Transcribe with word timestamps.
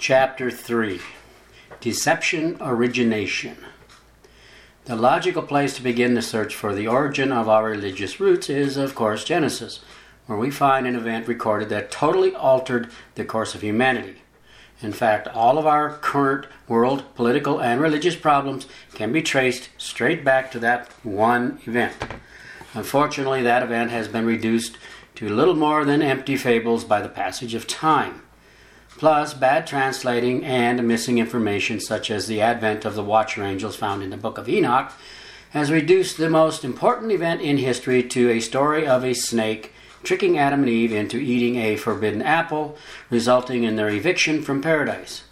Chapter 0.00 0.48
3 0.48 1.00
Deception 1.80 2.56
Origination. 2.60 3.56
The 4.84 4.94
logical 4.94 5.42
place 5.42 5.74
to 5.74 5.82
begin 5.82 6.14
the 6.14 6.22
search 6.22 6.54
for 6.54 6.72
the 6.72 6.86
origin 6.86 7.32
of 7.32 7.48
our 7.48 7.64
religious 7.64 8.20
roots 8.20 8.48
is, 8.48 8.76
of 8.76 8.94
course, 8.94 9.24
Genesis, 9.24 9.80
where 10.26 10.38
we 10.38 10.52
find 10.52 10.86
an 10.86 10.94
event 10.94 11.26
recorded 11.26 11.68
that 11.70 11.90
totally 11.90 12.32
altered 12.32 12.90
the 13.16 13.24
course 13.24 13.56
of 13.56 13.62
humanity. 13.62 14.22
In 14.80 14.92
fact, 14.92 15.26
all 15.26 15.58
of 15.58 15.66
our 15.66 15.96
current 15.96 16.46
world 16.68 17.02
political 17.16 17.60
and 17.60 17.80
religious 17.80 18.14
problems 18.14 18.68
can 18.94 19.10
be 19.12 19.20
traced 19.20 19.68
straight 19.78 20.24
back 20.24 20.52
to 20.52 20.60
that 20.60 20.88
one 21.02 21.58
event. 21.66 21.96
Unfortunately, 22.72 23.42
that 23.42 23.64
event 23.64 23.90
has 23.90 24.06
been 24.06 24.26
reduced 24.26 24.78
to 25.16 25.28
little 25.28 25.56
more 25.56 25.84
than 25.84 26.02
empty 26.02 26.36
fables 26.36 26.84
by 26.84 27.02
the 27.02 27.08
passage 27.08 27.54
of 27.54 27.66
time. 27.66 28.22
Plus, 28.98 29.32
bad 29.32 29.64
translating 29.64 30.44
and 30.44 30.86
missing 30.86 31.18
information, 31.18 31.78
such 31.78 32.10
as 32.10 32.26
the 32.26 32.40
advent 32.40 32.84
of 32.84 32.96
the 32.96 33.04
watcher 33.04 33.44
angels 33.44 33.76
found 33.76 34.02
in 34.02 34.10
the 34.10 34.16
book 34.16 34.38
of 34.38 34.48
Enoch, 34.48 34.90
has 35.50 35.70
reduced 35.70 36.16
the 36.16 36.28
most 36.28 36.64
important 36.64 37.12
event 37.12 37.40
in 37.40 37.58
history 37.58 38.02
to 38.02 38.28
a 38.28 38.40
story 38.40 38.88
of 38.88 39.04
a 39.04 39.14
snake 39.14 39.72
tricking 40.02 40.36
Adam 40.36 40.60
and 40.60 40.68
Eve 40.68 40.92
into 40.92 41.16
eating 41.16 41.54
a 41.56 41.76
forbidden 41.76 42.20
apple, 42.20 42.76
resulting 43.08 43.62
in 43.62 43.76
their 43.76 43.88
eviction 43.88 44.42
from 44.42 44.60
paradise. 44.60 45.22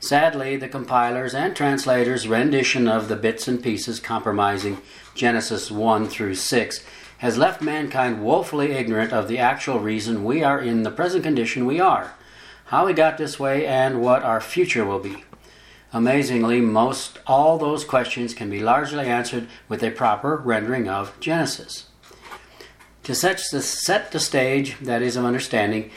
Sadly, 0.00 0.56
the 0.56 0.66
compilers 0.66 1.34
and 1.34 1.54
translators' 1.54 2.26
rendition 2.26 2.88
of 2.88 3.08
the 3.08 3.16
bits 3.16 3.46
and 3.46 3.62
pieces 3.62 4.00
compromising 4.00 4.78
Genesis 5.14 5.70
1 5.70 6.08
through 6.08 6.36
6 6.36 6.84
has 7.18 7.36
left 7.36 7.60
mankind 7.60 8.24
woefully 8.24 8.72
ignorant 8.72 9.12
of 9.12 9.28
the 9.28 9.38
actual 9.38 9.80
reason 9.80 10.24
we 10.24 10.42
are 10.42 10.58
in 10.58 10.82
the 10.82 10.90
present 10.90 11.22
condition 11.22 11.66
we 11.66 11.78
are 11.78 12.14
how 12.66 12.86
we 12.86 12.92
got 12.92 13.18
this 13.18 13.38
way, 13.38 13.66
and 13.66 14.00
what 14.00 14.22
our 14.22 14.40
future 14.40 14.84
will 14.84 14.98
be. 14.98 15.24
Amazingly, 15.92 16.60
most 16.60 17.18
all 17.26 17.58
those 17.58 17.84
questions 17.84 18.32
can 18.32 18.48
be 18.48 18.60
largely 18.60 19.06
answered 19.06 19.46
with 19.68 19.82
a 19.82 19.90
proper 19.90 20.36
rendering 20.36 20.88
of 20.88 21.18
Genesis. 21.20 21.86
To 23.04 23.14
set 23.14 23.42
the, 23.50 24.20
stage, 24.20 24.78
that 24.80 25.02
is, 25.02 25.16
of 25.16 25.24
understanding, 25.24 25.90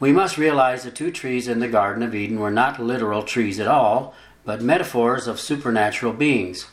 we 0.00 0.12
must 0.12 0.36
realize 0.36 0.82
the 0.82 0.90
two 0.90 1.10
trees 1.10 1.48
in 1.48 1.60
the 1.60 1.68
Garden 1.68 2.02
of 2.02 2.14
Eden 2.14 2.40
were 2.40 2.50
not 2.50 2.82
literal 2.82 3.22
trees 3.22 3.58
at 3.58 3.68
all, 3.68 4.14
but 4.44 4.60
metaphors 4.60 5.26
of 5.26 5.40
supernatural 5.40 6.12
beings. 6.12 6.66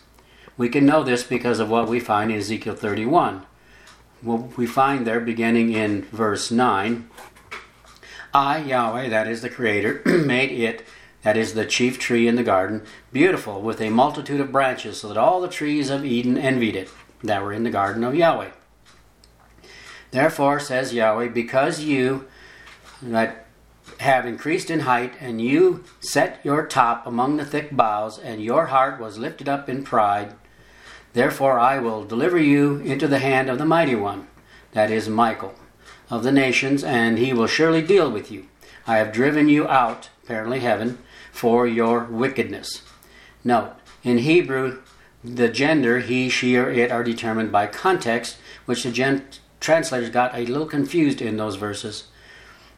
We 0.58 0.70
can 0.70 0.86
know 0.86 1.04
this 1.04 1.24
because 1.24 1.60
of 1.60 1.70
what 1.70 1.88
we 1.88 2.00
find 2.00 2.32
in 2.32 2.38
Ezekiel 2.38 2.76
31. 2.76 3.46
What 4.22 4.58
we 4.58 4.66
find 4.66 5.06
there 5.06 5.20
beginning 5.20 5.72
in 5.72 6.04
verse 6.04 6.52
9 6.52 7.10
I, 8.36 8.58
Yahweh, 8.58 9.08
that 9.08 9.30
is 9.30 9.42
the 9.42 9.50
Creator, 9.50 10.02
made 10.06 10.52
it, 10.52 10.86
that 11.22 11.38
is 11.38 11.54
the 11.54 11.66
chief 11.66 11.98
tree 11.98 12.28
in 12.28 12.36
the 12.36 12.44
garden, 12.44 12.84
beautiful 13.14 13.62
with 13.62 13.80
a 13.80 13.90
multitude 13.90 14.42
of 14.42 14.52
branches, 14.52 15.00
so 15.00 15.08
that 15.08 15.16
all 15.16 15.40
the 15.40 15.48
trees 15.48 15.90
of 15.90 16.04
Eden 16.04 16.38
envied 16.38 16.76
it, 16.76 16.90
that 17.24 17.42
were 17.42 17.54
in 17.54 17.64
the 17.64 17.70
garden 17.70 18.04
of 18.04 18.14
Yahweh. 18.14 18.50
Therefore, 20.12 20.60
says 20.60 20.94
Yahweh, 20.94 21.30
because 21.30 21.80
you 21.80 22.28
that 23.02 23.46
have 24.02 24.26
increased 24.26 24.70
in 24.70 24.82
height, 24.82 25.14
and 25.22 25.40
you 25.40 25.86
set 26.02 26.42
your 26.44 26.68
top 26.68 27.08
among 27.08 27.38
the 27.38 27.46
thick 27.46 27.74
boughs, 27.74 28.20
and 28.20 28.44
your 28.44 28.66
heart 28.66 29.00
was 29.00 29.18
lifted 29.18 29.48
up 29.48 29.70
in 29.70 29.82
pride, 29.82 30.34
therefore 31.14 31.58
I 31.58 31.80
will 31.80 32.04
deliver 32.04 32.38
you 32.38 32.80
into 32.80 33.08
the 33.08 33.20
hand 33.20 33.50
of 33.50 33.60
the 33.60 33.66
mighty 33.66 33.96
one, 33.96 34.28
that 34.74 34.92
is 34.92 35.08
Michael 35.08 35.56
of 36.10 36.24
the 36.24 36.32
nations, 36.32 36.84
and 36.84 37.18
he 37.18 37.34
will 37.34 37.48
surely 37.48 37.82
deal 37.82 38.10
with 38.12 38.32
you. 38.32 38.48
I 38.88 38.98
have 38.98 39.12
driven 39.12 39.50
you 39.50 39.68
out, 39.68 40.10
apparently 40.24 40.60
heaven, 40.60 41.00
for 41.32 41.68
your 41.68 42.06
wickedness. 42.06 42.82
Note, 43.44 43.74
in 44.04 44.20
Hebrew, 44.20 44.80
the 45.24 45.50
gender, 45.50 46.00
he, 46.00 46.30
she, 46.30 46.56
or 46.56 46.70
it, 46.70 46.92
are 46.92 47.04
determined 47.04 47.52
by 47.52 47.68
context, 47.68 48.38
which 48.66 48.84
the 48.84 48.92
gen- 48.92 49.26
translators 49.60 50.10
got 50.12 50.36
a 50.36 50.46
little 50.46 50.68
confused 50.68 51.22
in 51.22 51.38
those 51.38 51.56
verses. 51.56 52.06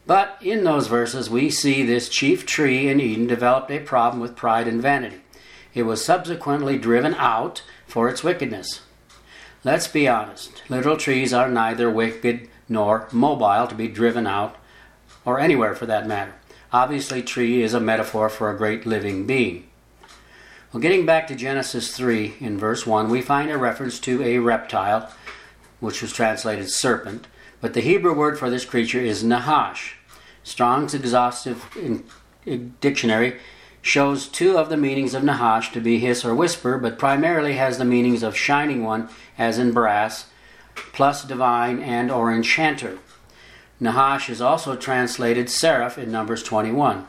But 0.06 0.38
in 0.40 0.64
those 0.64 0.86
verses, 0.86 1.28
we 1.28 1.50
see 1.50 1.82
this 1.82 2.08
chief 2.08 2.46
tree 2.46 2.88
in 2.88 2.98
Eden 2.98 3.26
developed 3.26 3.70
a 3.70 3.78
problem 3.78 4.20
with 4.20 4.36
pride 4.36 4.66
and 4.66 4.80
vanity. 4.80 5.20
It 5.74 5.82
was 5.82 6.02
subsequently 6.02 6.78
driven 6.78 7.14
out 7.14 7.62
for 7.86 8.08
its 8.08 8.24
wickedness. 8.24 8.80
Let's 9.64 9.86
be 9.86 10.08
honest, 10.08 10.62
literal 10.70 10.96
trees 10.96 11.34
are 11.34 11.50
neither 11.50 11.90
wicked 11.90 12.48
nor 12.68 13.08
mobile 13.12 13.66
to 13.66 13.74
be 13.74 13.88
driven 13.88 14.26
out, 14.26 14.56
or 15.24 15.40
anywhere 15.40 15.74
for 15.74 15.86
that 15.86 16.06
matter. 16.06 16.34
Obviously, 16.72 17.22
tree 17.22 17.62
is 17.62 17.74
a 17.74 17.80
metaphor 17.80 18.28
for 18.28 18.50
a 18.50 18.56
great 18.56 18.84
living 18.84 19.26
being. 19.26 19.68
Well, 20.72 20.82
getting 20.82 21.06
back 21.06 21.26
to 21.28 21.34
Genesis 21.34 21.96
3 21.96 22.34
in 22.40 22.58
verse 22.58 22.86
1, 22.86 23.08
we 23.08 23.22
find 23.22 23.50
a 23.50 23.56
reference 23.56 23.98
to 24.00 24.22
a 24.22 24.38
reptile, 24.38 25.10
which 25.80 26.02
was 26.02 26.12
translated 26.12 26.70
serpent, 26.70 27.26
but 27.60 27.72
the 27.72 27.80
Hebrew 27.80 28.14
word 28.14 28.38
for 28.38 28.50
this 28.50 28.66
creature 28.66 29.00
is 29.00 29.24
Nahash. 29.24 29.96
Strong's 30.42 30.94
exhaustive 30.94 31.66
dictionary 32.80 33.38
shows 33.80 34.28
two 34.28 34.58
of 34.58 34.68
the 34.68 34.76
meanings 34.76 35.14
of 35.14 35.24
Nahash 35.24 35.72
to 35.72 35.80
be 35.80 35.98
hiss 35.98 36.24
or 36.24 36.34
whisper, 36.34 36.78
but 36.78 36.98
primarily 36.98 37.54
has 37.54 37.78
the 37.78 37.84
meanings 37.84 38.22
of 38.22 38.36
shining 38.36 38.84
one, 38.84 39.08
as 39.38 39.58
in 39.58 39.72
brass, 39.72 40.26
plus 40.92 41.24
divine 41.24 41.80
and 41.80 42.10
or 42.10 42.32
enchanter. 42.32 42.98
Nahash 43.80 44.28
is 44.28 44.40
also 44.40 44.74
translated 44.74 45.48
seraph 45.48 45.98
in 45.98 46.10
Numbers 46.10 46.42
21. 46.42 47.06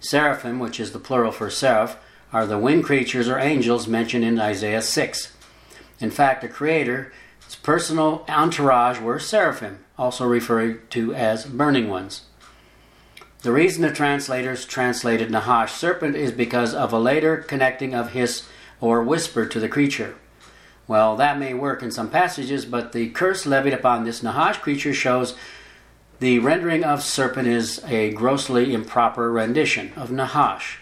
Seraphim, 0.00 0.58
which 0.58 0.80
is 0.80 0.92
the 0.92 0.98
plural 0.98 1.30
for 1.30 1.50
seraph, 1.50 1.96
are 2.32 2.46
the 2.46 2.58
winged 2.58 2.84
creatures 2.84 3.28
or 3.28 3.38
angels 3.38 3.86
mentioned 3.86 4.24
in 4.24 4.40
Isaiah 4.40 4.82
6. 4.82 5.36
In 6.00 6.10
fact, 6.10 6.42
the 6.42 6.48
Creator's 6.48 7.12
personal 7.62 8.24
entourage 8.28 9.00
were 9.00 9.18
seraphim, 9.18 9.84
also 9.98 10.26
referred 10.26 10.90
to 10.92 11.14
as 11.14 11.44
burning 11.46 11.88
ones. 11.88 12.22
The 13.42 13.52
reason 13.52 13.82
the 13.82 13.92
translators 13.92 14.64
translated 14.64 15.30
Nahash 15.30 15.72
serpent 15.72 16.14
is 16.14 16.32
because 16.32 16.74
of 16.74 16.92
a 16.92 16.98
later 16.98 17.38
connecting 17.38 17.94
of 17.94 18.12
hiss 18.12 18.46
or 18.80 19.02
whisper 19.02 19.46
to 19.46 19.60
the 19.60 19.68
creature. 19.68 20.14
Well, 20.90 21.14
that 21.18 21.38
may 21.38 21.54
work 21.54 21.84
in 21.84 21.92
some 21.92 22.10
passages, 22.10 22.64
but 22.64 22.90
the 22.90 23.10
curse 23.10 23.46
levied 23.46 23.74
upon 23.74 24.02
this 24.02 24.24
Nahash 24.24 24.58
creature 24.58 24.92
shows 24.92 25.36
the 26.18 26.40
rendering 26.40 26.82
of 26.82 27.04
serpent 27.04 27.46
is 27.46 27.80
a 27.84 28.10
grossly 28.10 28.74
improper 28.74 29.30
rendition 29.30 29.92
of 29.94 30.10
Nahash. 30.10 30.80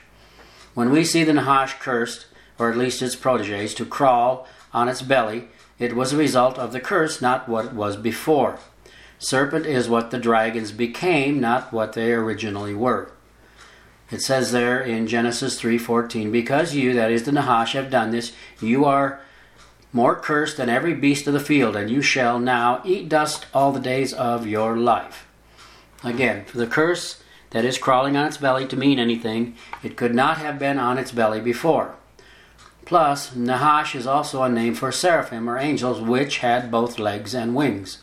When 0.72 0.88
we 0.88 1.04
see 1.04 1.24
the 1.24 1.34
Nahash 1.34 1.74
cursed, 1.74 2.24
or 2.58 2.70
at 2.70 2.78
least 2.78 3.02
its 3.02 3.16
proteges, 3.16 3.74
to 3.74 3.84
crawl 3.84 4.48
on 4.72 4.88
its 4.88 5.02
belly, 5.02 5.48
it 5.78 5.94
was 5.94 6.14
a 6.14 6.16
result 6.16 6.58
of 6.58 6.72
the 6.72 6.80
curse, 6.80 7.20
not 7.20 7.46
what 7.46 7.66
it 7.66 7.72
was 7.74 7.98
before. 7.98 8.58
Serpent 9.18 9.66
is 9.66 9.90
what 9.90 10.10
the 10.10 10.16
dragons 10.16 10.72
became, 10.72 11.38
not 11.38 11.70
what 11.70 11.92
they 11.92 12.14
originally 12.14 12.72
were. 12.72 13.12
It 14.10 14.22
says 14.22 14.52
there 14.52 14.80
in 14.80 15.06
Genesis 15.06 15.60
3:14, 15.60 16.32
"Because 16.32 16.74
you, 16.74 16.94
that 16.94 17.10
is 17.10 17.24
the 17.24 17.32
Nahash, 17.32 17.74
have 17.74 17.90
done 17.90 18.10
this, 18.10 18.32
you 18.58 18.86
are 18.86 19.20
more 19.92 20.14
cursed 20.14 20.56
than 20.56 20.68
every 20.68 20.94
beast 20.94 21.26
of 21.26 21.32
the 21.32 21.40
field, 21.40 21.76
and 21.76 21.90
you 21.90 22.02
shall 22.02 22.38
now 22.38 22.80
eat 22.84 23.08
dust 23.08 23.46
all 23.54 23.72
the 23.72 23.80
days 23.80 24.12
of 24.12 24.46
your 24.46 24.76
life. 24.76 25.26
Again, 26.04 26.44
for 26.44 26.58
the 26.58 26.66
curse 26.66 27.22
that 27.50 27.64
is 27.64 27.78
crawling 27.78 28.16
on 28.16 28.26
its 28.26 28.36
belly 28.36 28.66
to 28.66 28.76
mean 28.76 28.98
anything, 28.98 29.56
it 29.82 29.96
could 29.96 30.14
not 30.14 30.38
have 30.38 30.58
been 30.58 30.78
on 30.78 30.98
its 30.98 31.12
belly 31.12 31.40
before. 31.40 31.94
Plus, 32.84 33.34
Nahash 33.34 33.94
is 33.94 34.06
also 34.06 34.42
a 34.42 34.48
name 34.48 34.74
for 34.74 34.90
seraphim 34.90 35.48
or 35.48 35.58
angels 35.58 36.00
which 36.00 36.38
had 36.38 36.70
both 36.70 36.98
legs 36.98 37.34
and 37.34 37.54
wings. 37.54 37.98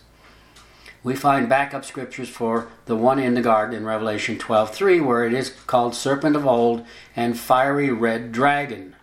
We 1.04 1.16
find 1.16 1.48
backup 1.48 1.86
scriptures 1.86 2.30
for 2.30 2.68
the 2.86 2.96
one 2.96 3.20
in 3.20 3.36
the 3.36 3.42
garden 3.42 3.76
in 3.76 3.86
Revelation 3.86 4.38
12:3 4.38 5.00
where 5.00 5.24
it 5.24 5.34
is 5.34 5.52
called 5.68 5.96
serpent 5.96 6.36
of 6.36 6.48
old 6.48 6.86
and 7.16 7.38
fiery 7.38 7.92
red 7.92 8.32
dragon. 8.32 8.96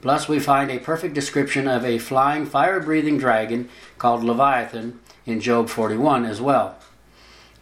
Plus, 0.00 0.28
we 0.28 0.38
find 0.38 0.70
a 0.70 0.78
perfect 0.78 1.14
description 1.14 1.68
of 1.68 1.84
a 1.84 1.98
flying, 1.98 2.46
fire 2.46 2.80
breathing 2.80 3.18
dragon 3.18 3.68
called 3.98 4.24
Leviathan 4.24 4.98
in 5.26 5.40
Job 5.40 5.68
41 5.68 6.24
as 6.24 6.40
well. 6.40 6.76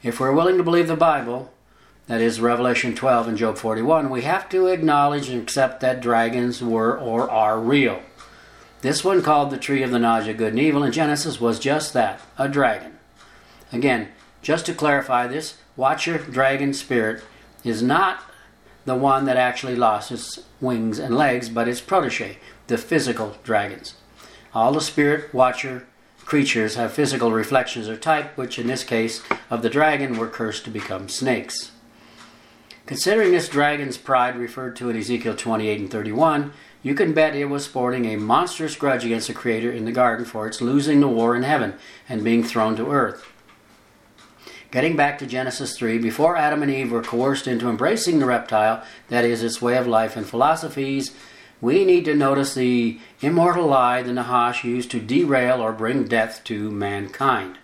If 0.03 0.21
we're 0.21 0.33
willing 0.33 0.57
to 0.57 0.63
believe 0.63 0.87
the 0.87 0.97
Bible, 0.97 1.53
that 2.07 2.21
is 2.21 2.41
Revelation 2.41 2.95
12 2.95 3.29
and 3.29 3.37
Job 3.37 3.59
41, 3.59 4.09
we 4.09 4.23
have 4.23 4.49
to 4.51 4.69
acknowledge 4.69 5.29
and 5.29 5.43
accept 5.43 5.81
that 5.81 6.01
dragons 6.01 6.63
were 6.63 6.97
or 6.97 7.29
are 7.29 7.61
real. 7.61 8.01
This 8.81 9.03
one, 9.03 9.23
called 9.23 9.51
the 9.51 9.59
tree 9.59 9.83
of 9.83 9.91
the 9.91 9.99
knowledge 9.99 10.29
of 10.29 10.37
good 10.37 10.53
and 10.53 10.61
evil 10.61 10.85
in 10.85 10.93
Genesis, 10.93 11.41
was 11.41 11.59
just 11.59 11.93
that 11.95 12.21
a 12.39 12.49
dragon. 12.49 12.93
Again, 13.73 14.09
just 14.41 14.67
to 14.67 14.75
clarify 14.75 15.27
this, 15.27 15.57
Watcher 15.77 16.19
dragon 16.19 16.73
spirit 16.73 17.23
is 17.65 17.83
not 17.83 18.23
the 18.89 18.97
one 18.97 19.25
that 19.27 19.37
actually 19.37 19.77
lost 19.77 20.11
its 20.11 20.41
wings 20.61 20.99
and 20.99 21.17
legs, 21.17 21.49
but 21.49 21.69
its 21.69 21.81
protege, 21.81 22.39
the 22.67 22.79
physical 22.79 23.37
dragons. 23.45 23.95
All 24.55 24.73
the 24.73 24.81
spirit 24.81 25.33
watcher 25.33 25.87
creatures 26.25 26.75
have 26.75 26.93
physical 26.93 27.33
reflections 27.33 27.89
or 27.89 27.97
type, 27.97 28.37
which 28.37 28.59
in 28.59 28.67
this 28.67 28.85
case 28.85 29.23
of 29.49 29.63
the 29.63 29.71
dragon 29.71 30.19
were 30.19 30.29
cursed 30.29 30.65
to 30.65 30.71
become 30.71 31.09
snakes. 31.09 31.73
Considering 32.85 33.33
this 33.33 33.49
dragon's 33.49 33.99
pride 33.99 34.37
referred 34.37 34.75
to 34.77 34.91
in 34.91 34.97
Ezekiel 34.97 35.37
28 35.37 35.81
and 35.81 35.91
31, 35.91 36.53
you 36.83 36.95
can 36.95 37.13
bet 37.13 37.35
it 37.35 37.47
was 37.47 37.65
sporting 37.65 38.07
a 38.07 38.17
monstrous 38.17 38.77
grudge 38.77 39.05
against 39.05 39.27
the 39.29 39.35
Creator 39.35 39.73
in 39.73 39.85
the 39.85 39.93
garden 39.93 40.25
for 40.25 40.47
its 40.47 40.61
losing 40.61 41.01
the 41.01 41.09
war 41.09 41.37
in 41.37 41.43
heaven 41.43 41.75
and 42.09 42.25
being 42.25 42.43
thrown 42.43 42.77
to 42.77 42.91
earth. 42.91 43.27
Getting 44.71 44.97
back 44.97 45.19
to 45.19 45.27
Genesis 45.27 45.79
3, 45.79 45.97
before 45.97 46.37
Adam 46.37 46.63
and 46.63 46.71
Eve 46.71 46.93
were 46.93 47.03
coerced 47.03 47.47
into 47.47 47.71
embracing 47.71 48.19
the 48.19 48.27
reptile, 48.27 48.85
that 49.09 49.25
is, 49.25 49.43
its 49.43 49.63
way 49.63 49.79
of 49.79 49.87
life 49.87 50.15
and 50.15 50.27
philosophies, 50.27 51.15
we 51.63 51.87
need 51.87 52.05
to 52.05 52.15
notice 52.15 52.53
the 52.53 53.01
immortal 53.23 53.69
lie 53.69 54.03
the 54.03 54.13
Nahash 54.13 54.65
used 54.65 54.91
to 54.91 55.01
derail 55.01 55.63
or 55.63 55.73
bring 55.73 56.05
death 56.05 56.45
to 56.45 56.71
mankind. 56.71 57.57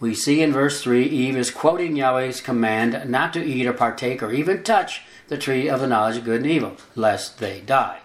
We 0.00 0.14
see 0.14 0.42
in 0.42 0.52
verse 0.52 0.82
3 0.82 1.06
Eve 1.06 1.36
is 1.38 1.50
quoting 1.50 1.96
Yahweh's 1.96 2.42
command 2.42 3.10
not 3.10 3.32
to 3.32 3.42
eat 3.42 3.66
or 3.66 3.72
partake 3.72 4.22
or 4.22 4.30
even 4.30 4.62
touch 4.62 5.00
the 5.28 5.38
tree 5.38 5.66
of 5.66 5.80
the 5.80 5.86
knowledge 5.86 6.18
of 6.18 6.24
good 6.24 6.42
and 6.42 6.50
evil, 6.50 6.76
lest 6.94 7.38
they 7.38 7.60
die. 7.60 8.00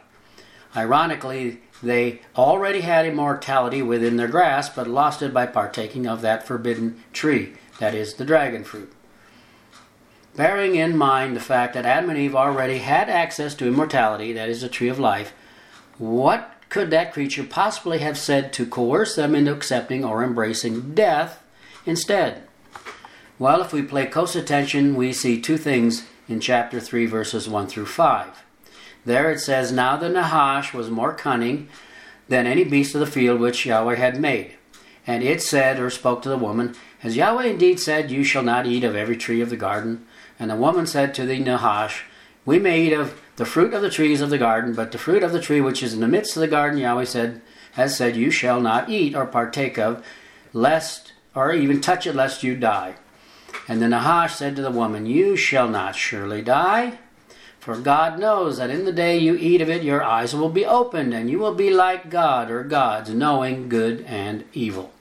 Ironically, 0.78 1.60
they 1.84 2.22
already 2.38 2.82
had 2.82 3.06
immortality 3.06 3.82
within 3.82 4.16
their 4.16 4.30
grasp, 4.30 4.78
but 4.78 4.88
lost 4.88 5.22
it 5.22 5.34
by 5.34 5.46
partaking 5.46 6.08
of 6.08 6.22
that 6.22 6.48
forbidden 6.48 7.04
tree, 7.12 7.54
that 7.84 7.94
is, 7.94 8.14
the 8.14 8.24
dragon 8.24 8.64
fruit. 8.64 8.90
Bearing 10.38 10.76
in 10.76 10.96
mind 10.96 11.36
the 11.36 11.42
fact 11.42 11.74
that 11.74 11.86
Adam 11.86 12.10
and 12.10 12.18
Eve 12.18 12.34
already 12.34 12.78
had 12.78 13.10
access 13.10 13.54
to 13.56 13.68
immortality, 13.68 14.32
that 14.32 14.48
is, 14.48 14.62
the 14.62 14.70
tree 14.70 14.88
of 14.88 15.00
life, 15.00 15.34
what 15.98 16.54
could 16.70 16.92
that 16.92 17.12
creature 17.12 17.44
possibly 17.44 18.00
have 18.00 18.18
said 18.18 18.54
to 18.54 18.66
coerce 18.66 19.18
them 19.18 19.36
into 19.36 19.52
accepting 19.52 20.06
or 20.06 20.24
embracing 20.24 20.96
death 20.96 21.44
instead? 21.86 22.44
Well, 23.38 23.62
if 23.62 23.74
we 23.74 23.82
pay 23.82 24.06
close 24.06 24.34
attention, 24.34 24.96
we 24.96 25.12
see 25.12 25.42
two 25.42 25.58
things 25.58 26.08
in 26.30 26.40
chapter 26.40 26.80
3, 26.80 27.06
verses 27.06 27.50
1 27.50 27.68
through 27.68 27.88
5. 27.88 28.46
There 29.04 29.30
it 29.30 29.42
says, 29.42 29.74
Now 29.74 29.98
the 29.98 30.08
Nahash 30.08 30.74
was 30.74 30.90
more 30.90 31.14
cunning 31.14 31.68
than 32.30 32.48
any 32.48 32.64
beast 32.64 32.96
of 32.96 33.02
the 33.02 33.06
field 33.06 33.42
which 33.42 33.66
Yahweh 33.66 33.98
had 33.98 34.22
made. 34.22 34.54
And 35.06 35.22
it 35.22 35.42
said, 35.42 35.80
or 35.80 35.90
spoke 35.90 36.22
to 36.22 36.30
the 36.30 36.38
woman, 36.38 36.76
Has 37.04 37.18
Yahweh 37.18 37.44
indeed 37.44 37.82
said, 37.82 38.12
You 38.12 38.24
shall 38.24 38.44
not 38.44 38.66
eat 38.66 38.86
of 38.86 38.96
every 38.96 39.18
tree 39.18 39.42
of 39.42 39.50
the 39.50 39.58
garden? 39.58 40.08
And 40.40 40.50
the 40.50 40.56
woman 40.56 40.88
said 40.88 41.14
to 41.16 41.26
the 41.26 41.38
Nahash, 41.38 42.06
We 42.46 42.60
may 42.60 42.86
eat 42.86 42.94
of 42.94 43.20
the 43.36 43.44
fruit 43.44 43.74
of 43.74 43.82
the 43.82 43.90
trees 43.90 44.22
of 44.22 44.30
the 44.30 44.38
garden, 44.38 44.74
but 44.74 44.94
the 44.94 44.98
fruit 44.98 45.22
of 45.22 45.34
the 45.34 45.42
tree 45.42 45.60
which 45.60 45.84
is 45.84 45.94
in 45.94 46.00
the 46.00 46.08
midst 46.08 46.38
of 46.38 46.40
the 46.40 46.48
garden, 46.48 46.80
Yahweh 46.80 47.04
said, 47.04 47.42
has 47.74 47.98
said, 47.98 48.16
You 48.16 48.32
shall 48.32 48.62
not 48.62 48.90
eat 48.90 49.16
or 49.16 49.26
partake 49.26 49.78
of, 49.78 50.02
lest, 50.54 51.12
or 51.36 51.52
even 51.52 51.82
touch 51.82 52.08
it, 52.08 52.16
lest 52.16 52.42
you 52.42 52.56
die. 52.56 52.96
And 53.68 53.82
the 53.82 53.90
Nahash 53.90 54.36
said 54.36 54.56
to 54.56 54.62
the 54.62 54.72
woman, 54.72 55.06
You 55.06 55.36
shall 55.36 55.68
not 55.68 55.98
surely 55.98 56.42
die. 56.42 57.00
For 57.60 57.76
God 57.76 58.18
knows 58.18 58.60
that 58.60 58.70
in 58.70 58.86
the 58.86 58.94
day 58.94 59.18
you 59.18 59.36
eat 59.36 59.60
of 59.60 59.70
it, 59.70 59.84
your 59.84 60.06
eyes 60.06 60.34
will 60.34 60.48
be 60.48 60.66
opened, 60.66 61.14
and 61.14 61.30
you 61.30 61.38
will 61.40 61.54
be 61.54 61.70
like 61.70 62.10
God 62.10 62.50
or 62.50 62.64
gods, 62.64 63.10
knowing 63.10 63.68
good 63.68 64.06
and 64.08 64.46
evil. 64.54 64.94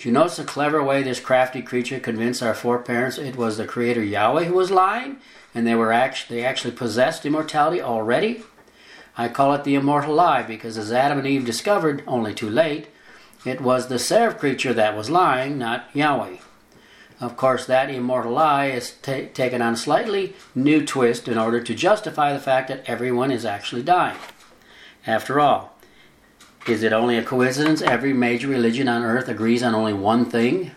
Do 0.00 0.08
you 0.08 0.14
notice 0.14 0.38
the 0.38 0.44
clever 0.44 0.82
way 0.82 1.02
this 1.02 1.20
crafty 1.20 1.60
creature 1.60 2.00
convinced 2.00 2.42
our 2.42 2.54
foreparents 2.54 3.18
it 3.18 3.36
was 3.36 3.58
the 3.58 3.66
Creator 3.66 4.02
Yahweh 4.02 4.44
who 4.44 4.54
was 4.54 4.70
lying, 4.70 5.18
and 5.54 5.66
they 5.66 5.74
were 5.74 5.92
actually 5.92 6.36
they 6.36 6.42
actually 6.46 6.72
possessed 6.72 7.26
immortality 7.26 7.82
already? 7.82 8.42
I 9.18 9.28
call 9.28 9.52
it 9.52 9.62
the 9.64 9.74
immortal 9.74 10.14
lie 10.14 10.42
because, 10.42 10.78
as 10.78 10.90
Adam 10.90 11.18
and 11.18 11.26
Eve 11.26 11.44
discovered, 11.44 12.02
only 12.06 12.32
too 12.32 12.48
late, 12.48 12.86
it 13.44 13.60
was 13.60 13.88
the 13.88 13.98
seraph 13.98 14.38
creature 14.38 14.72
that 14.72 14.96
was 14.96 15.10
lying, 15.10 15.58
not 15.58 15.90
Yahweh. 15.92 16.38
Of 17.20 17.36
course, 17.36 17.66
that 17.66 17.90
immortal 17.90 18.32
lie 18.32 18.68
is 18.68 18.92
t- 18.92 19.26
taken 19.26 19.60
on 19.60 19.74
a 19.74 19.76
slightly 19.76 20.34
new 20.54 20.86
twist 20.86 21.28
in 21.28 21.36
order 21.36 21.60
to 21.60 21.74
justify 21.74 22.32
the 22.32 22.38
fact 22.38 22.68
that 22.68 22.84
everyone 22.86 23.30
is 23.30 23.44
actually 23.44 23.82
dying. 23.82 24.16
After 25.06 25.38
all, 25.38 25.76
is 26.66 26.82
it 26.82 26.92
only 26.92 27.16
a 27.16 27.24
coincidence 27.24 27.80
every 27.82 28.12
major 28.12 28.48
religion 28.48 28.88
on 28.88 29.02
earth 29.02 29.28
agrees 29.28 29.62
on 29.62 29.74
only 29.74 29.94
one 29.94 30.24
thing? 30.24 30.72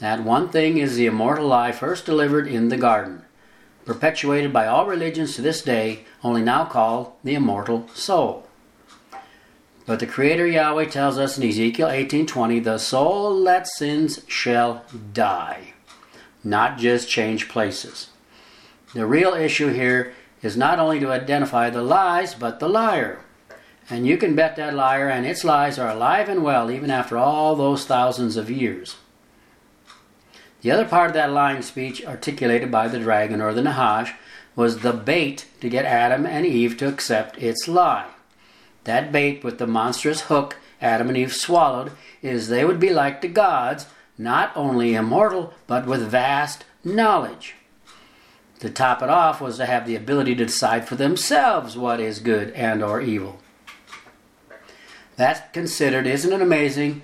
That 0.00 0.22
one 0.22 0.48
thing 0.48 0.78
is 0.78 0.96
the 0.96 1.06
immortal 1.06 1.48
lie 1.48 1.72
first 1.72 2.06
delivered 2.06 2.46
in 2.46 2.68
the 2.68 2.76
garden, 2.76 3.22
perpetuated 3.84 4.52
by 4.52 4.66
all 4.66 4.86
religions 4.86 5.34
to 5.34 5.42
this 5.42 5.62
day, 5.62 6.04
only 6.22 6.42
now 6.42 6.64
called 6.64 7.12
the 7.24 7.34
immortal 7.34 7.88
soul. 7.94 8.46
But 9.86 10.00
the 10.00 10.06
Creator 10.06 10.46
Yahweh 10.46 10.84
tells 10.86 11.16
us 11.16 11.38
in 11.38 11.48
Ezekiel 11.48 11.88
18:20, 11.88 12.60
"The 12.60 12.76
soul 12.76 13.42
that 13.44 13.66
sins 13.66 14.20
shall 14.28 14.84
die," 15.14 15.72
not 16.44 16.76
just 16.76 17.08
change 17.08 17.48
places. 17.48 18.08
The 18.92 19.06
real 19.06 19.32
issue 19.32 19.68
here 19.68 20.12
is 20.42 20.56
not 20.56 20.78
only 20.78 21.00
to 21.00 21.10
identify 21.10 21.70
the 21.70 21.82
lies, 21.82 22.34
but 22.34 22.60
the 22.60 22.68
liar. 22.68 23.20
And 23.90 24.06
you 24.06 24.18
can 24.18 24.34
bet 24.34 24.56
that 24.56 24.74
liar 24.74 25.08
and 25.08 25.24
its 25.24 25.44
lies 25.44 25.78
are 25.78 25.88
alive 25.88 26.28
and 26.28 26.42
well 26.42 26.70
even 26.70 26.90
after 26.90 27.16
all 27.16 27.56
those 27.56 27.86
thousands 27.86 28.36
of 28.36 28.50
years. 28.50 28.96
The 30.60 30.70
other 30.70 30.84
part 30.84 31.08
of 31.08 31.14
that 31.14 31.32
lying 31.32 31.62
speech, 31.62 32.04
articulated 32.04 32.70
by 32.70 32.88
the 32.88 32.98
dragon 32.98 33.40
or 33.40 33.54
the 33.54 33.62
Nahash, 33.62 34.14
was 34.56 34.80
the 34.80 34.92
bait 34.92 35.46
to 35.60 35.68
get 35.68 35.84
Adam 35.84 36.26
and 36.26 36.44
Eve 36.44 36.76
to 36.78 36.88
accept 36.88 37.38
its 37.38 37.68
lie. 37.68 38.08
That 38.84 39.12
bait 39.12 39.44
with 39.44 39.58
the 39.58 39.66
monstrous 39.66 40.22
hook 40.22 40.56
Adam 40.80 41.08
and 41.08 41.16
Eve 41.16 41.34
swallowed 41.34 41.92
is 42.22 42.48
they 42.48 42.64
would 42.64 42.80
be 42.80 42.90
like 42.90 43.20
the 43.20 43.28
gods, 43.28 43.86
not 44.16 44.52
only 44.56 44.94
immortal, 44.94 45.54
but 45.66 45.86
with 45.86 46.02
vast 46.02 46.64
knowledge. 46.84 47.54
To 48.60 48.68
top 48.68 49.02
it 49.02 49.08
off 49.08 49.40
was 49.40 49.58
to 49.58 49.66
have 49.66 49.86
the 49.86 49.94
ability 49.94 50.34
to 50.34 50.46
decide 50.46 50.88
for 50.88 50.96
themselves 50.96 51.76
what 51.76 52.00
is 52.00 52.18
good 52.18 52.50
and 52.50 52.82
or 52.82 53.00
evil. 53.00 53.40
That 55.18 55.52
considered, 55.52 56.06
isn't 56.06 56.32
it 56.32 56.40
amazing 56.40 57.02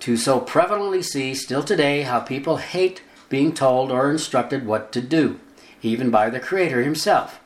to 0.00 0.16
so 0.16 0.40
prevalently 0.40 1.04
see 1.04 1.32
still 1.32 1.62
today 1.62 2.02
how 2.02 2.18
people 2.18 2.56
hate 2.56 3.02
being 3.28 3.54
told 3.54 3.92
or 3.92 4.10
instructed 4.10 4.66
what 4.66 4.90
to 4.92 5.00
do, 5.00 5.38
even 5.80 6.10
by 6.10 6.28
the 6.28 6.40
Creator 6.40 6.82
Himself? 6.82 7.38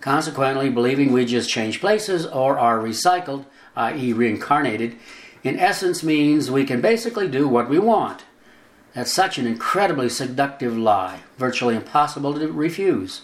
Consequently, 0.00 0.70
believing 0.70 1.12
we 1.12 1.24
just 1.24 1.48
change 1.48 1.80
places 1.80 2.26
or 2.26 2.58
are 2.58 2.80
recycled, 2.80 3.44
i.e., 3.76 4.12
reincarnated, 4.12 4.96
in 5.44 5.56
essence 5.56 6.02
means 6.02 6.50
we 6.50 6.64
can 6.64 6.80
basically 6.80 7.28
do 7.28 7.46
what 7.46 7.68
we 7.68 7.78
want. 7.78 8.24
That's 8.92 9.12
such 9.12 9.38
an 9.38 9.46
incredibly 9.46 10.08
seductive 10.08 10.76
lie, 10.76 11.20
virtually 11.36 11.76
impossible 11.76 12.34
to 12.34 12.50
refuse. 12.50 13.20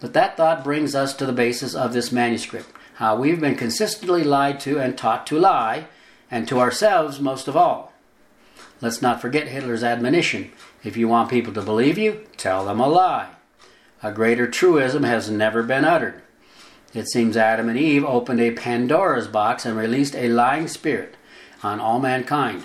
But 0.00 0.14
that 0.14 0.36
thought 0.36 0.64
brings 0.64 0.96
us 0.96 1.14
to 1.14 1.26
the 1.26 1.32
basis 1.32 1.76
of 1.76 1.92
this 1.92 2.10
manuscript 2.10 2.70
how 3.00 3.16
we've 3.16 3.40
been 3.40 3.56
consistently 3.56 4.22
lied 4.22 4.60
to 4.60 4.78
and 4.78 4.96
taught 4.98 5.26
to 5.26 5.38
lie, 5.38 5.86
and 6.30 6.46
to 6.46 6.60
ourselves 6.60 7.18
most 7.18 7.48
of 7.48 7.56
all. 7.56 7.94
Let's 8.82 9.00
not 9.00 9.22
forget 9.22 9.48
Hitler's 9.48 9.82
admonition 9.82 10.52
if 10.84 10.98
you 10.98 11.08
want 11.08 11.30
people 11.30 11.54
to 11.54 11.62
believe 11.62 11.96
you, 11.96 12.26
tell 12.36 12.66
them 12.66 12.78
a 12.78 12.86
lie. 12.86 13.30
A 14.02 14.12
greater 14.12 14.46
truism 14.46 15.04
has 15.04 15.30
never 15.30 15.62
been 15.62 15.86
uttered. 15.86 16.20
It 16.92 17.08
seems 17.08 17.38
Adam 17.38 17.70
and 17.70 17.78
Eve 17.78 18.04
opened 18.04 18.40
a 18.40 18.50
Pandora's 18.50 19.28
box 19.28 19.64
and 19.64 19.78
released 19.78 20.14
a 20.14 20.28
lying 20.28 20.68
spirit 20.68 21.16
on 21.62 21.80
all 21.80 22.00
mankind. 22.00 22.64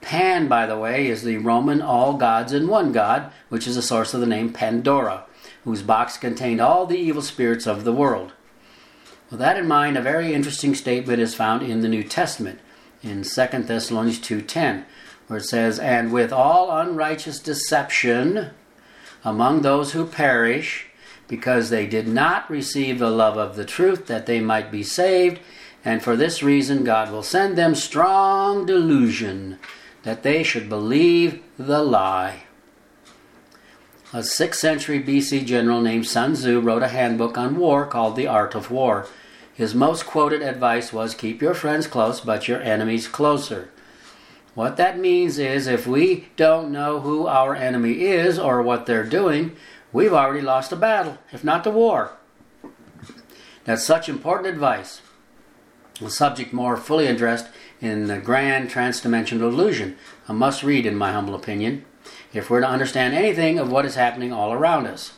Pan, 0.00 0.48
by 0.48 0.66
the 0.66 0.76
way, 0.76 1.06
is 1.06 1.22
the 1.22 1.36
Roman 1.36 1.80
all 1.80 2.14
gods 2.14 2.52
in 2.52 2.66
one 2.66 2.90
God, 2.90 3.30
which 3.48 3.68
is 3.68 3.76
the 3.76 3.82
source 3.82 4.12
of 4.12 4.20
the 4.20 4.26
name 4.26 4.52
Pandora, 4.52 5.24
whose 5.62 5.82
box 5.82 6.16
contained 6.16 6.60
all 6.60 6.84
the 6.84 6.98
evil 6.98 7.22
spirits 7.22 7.68
of 7.68 7.84
the 7.84 7.92
world. 7.92 8.32
With 9.30 9.40
that 9.40 9.58
in 9.58 9.66
mind, 9.66 9.96
a 9.96 10.02
very 10.02 10.32
interesting 10.32 10.74
statement 10.74 11.20
is 11.20 11.34
found 11.34 11.62
in 11.62 11.80
the 11.80 11.88
New 11.88 12.04
Testament 12.04 12.60
in 13.02 13.24
2 13.24 13.66
Thessalonians 13.66 14.20
2:10, 14.20 14.84
where 15.26 15.38
it 15.38 15.44
says, 15.44 15.80
"And 15.80 16.12
with 16.12 16.32
all 16.32 16.70
unrighteous 16.70 17.40
deception 17.40 18.50
among 19.24 19.62
those 19.62 19.92
who 19.92 20.06
perish, 20.06 20.86
because 21.26 21.70
they 21.70 21.86
did 21.86 22.06
not 22.06 22.48
receive 22.48 23.00
the 23.00 23.10
love 23.10 23.36
of 23.36 23.56
the 23.56 23.64
truth 23.64 24.06
that 24.06 24.26
they 24.26 24.40
might 24.40 24.70
be 24.70 24.84
saved, 24.84 25.40
and 25.84 26.02
for 26.02 26.14
this 26.14 26.42
reason 26.42 26.84
God 26.84 27.10
will 27.10 27.24
send 27.24 27.56
them 27.56 27.74
strong 27.74 28.64
delusion 28.64 29.58
that 30.04 30.22
they 30.22 30.44
should 30.44 30.68
believe 30.68 31.40
the 31.58 31.82
lie. 31.82 32.44
A 34.16 34.20
6th 34.20 34.54
century 34.54 34.98
BC 34.98 35.44
general 35.44 35.82
named 35.82 36.06
Sun 36.06 36.36
Tzu 36.36 36.60
wrote 36.60 36.82
a 36.82 36.88
handbook 36.88 37.36
on 37.36 37.54
war 37.56 37.84
called 37.84 38.16
The 38.16 38.26
Art 38.26 38.54
of 38.54 38.70
War. 38.70 39.06
His 39.52 39.74
most 39.74 40.06
quoted 40.06 40.40
advice 40.40 40.90
was 40.90 41.14
keep 41.14 41.42
your 41.42 41.52
friends 41.52 41.86
close, 41.86 42.22
but 42.22 42.48
your 42.48 42.62
enemies 42.62 43.08
closer. 43.08 43.68
What 44.54 44.78
that 44.78 44.98
means 44.98 45.38
is 45.38 45.66
if 45.66 45.86
we 45.86 46.28
don't 46.36 46.72
know 46.72 47.00
who 47.00 47.26
our 47.26 47.54
enemy 47.54 48.06
is 48.06 48.38
or 48.38 48.62
what 48.62 48.86
they're 48.86 49.04
doing, 49.04 49.54
we've 49.92 50.14
already 50.14 50.40
lost 50.40 50.72
a 50.72 50.76
battle, 50.76 51.18
if 51.30 51.44
not 51.44 51.62
the 51.62 51.70
war. 51.70 52.12
That's 53.64 53.84
such 53.84 54.08
important 54.08 54.48
advice. 54.48 55.02
A 56.02 56.08
subject 56.08 56.54
more 56.54 56.78
fully 56.78 57.06
addressed 57.06 57.48
in 57.82 58.06
the 58.06 58.18
Grand 58.18 58.70
Transdimensional 58.70 59.42
Illusion, 59.42 59.98
a 60.26 60.32
must 60.32 60.62
read 60.62 60.86
in 60.86 60.96
my 60.96 61.12
humble 61.12 61.34
opinion. 61.34 61.84
If 62.32 62.50
we're 62.50 62.60
to 62.60 62.68
understand 62.68 63.14
anything 63.14 63.58
of 63.58 63.70
what 63.70 63.86
is 63.86 63.94
happening 63.94 64.32
all 64.32 64.52
around 64.52 64.86
us. 64.86 65.14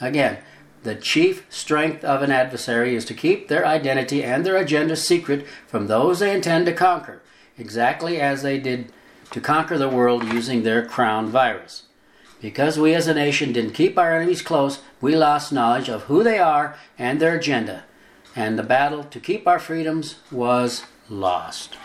Again, 0.00 0.38
the 0.82 0.94
chief 0.94 1.44
strength 1.48 2.04
of 2.04 2.22
an 2.22 2.30
adversary 2.30 2.94
is 2.94 3.04
to 3.06 3.14
keep 3.14 3.48
their 3.48 3.66
identity 3.66 4.22
and 4.22 4.46
their 4.46 4.56
agenda 4.56 4.94
secret 4.94 5.46
from 5.66 5.86
those 5.86 6.20
they 6.20 6.34
intend 6.34 6.66
to 6.66 6.72
conquer, 6.72 7.22
exactly 7.58 8.20
as 8.20 8.42
they 8.42 8.58
did 8.58 8.92
to 9.32 9.40
conquer 9.40 9.78
the 9.78 9.88
world 9.88 10.24
using 10.32 10.62
their 10.62 10.86
crown 10.86 11.28
virus. 11.28 11.82
Because 12.40 12.78
we 12.78 12.94
as 12.94 13.08
a 13.08 13.14
nation 13.14 13.52
didn't 13.52 13.72
keep 13.72 13.98
our 13.98 14.14
enemies 14.14 14.42
close, 14.42 14.80
we 15.00 15.16
lost 15.16 15.52
knowledge 15.52 15.88
of 15.88 16.02
who 16.02 16.22
they 16.22 16.38
are 16.38 16.76
and 16.98 17.18
their 17.18 17.36
agenda, 17.36 17.84
and 18.36 18.58
the 18.58 18.62
battle 18.62 19.02
to 19.04 19.18
keep 19.18 19.48
our 19.48 19.58
freedoms 19.58 20.16
was 20.30 20.84
lost. 21.08 21.76